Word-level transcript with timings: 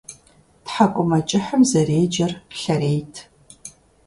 ТхьэкӀумэкӀыхым 0.65 1.61
зэреджэр 1.69 2.31
Лъэрейт 2.59 3.15